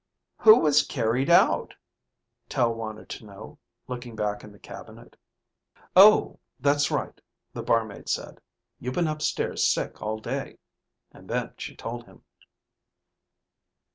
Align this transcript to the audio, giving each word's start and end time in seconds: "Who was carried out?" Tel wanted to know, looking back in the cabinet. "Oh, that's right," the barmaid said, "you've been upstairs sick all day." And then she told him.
"Who 0.39 0.57
was 0.59 0.81
carried 0.81 1.29
out?" 1.29 1.75
Tel 2.49 2.73
wanted 2.73 3.07
to 3.09 3.23
know, 3.27 3.59
looking 3.87 4.15
back 4.15 4.43
in 4.43 4.51
the 4.51 4.57
cabinet. 4.57 5.15
"Oh, 5.95 6.39
that's 6.59 6.89
right," 6.89 7.21
the 7.53 7.61
barmaid 7.61 8.09
said, 8.09 8.41
"you've 8.79 8.95
been 8.95 9.05
upstairs 9.07 9.63
sick 9.63 10.01
all 10.01 10.17
day." 10.19 10.57
And 11.11 11.29
then 11.29 11.53
she 11.55 11.75
told 11.75 12.07
him. 12.07 12.23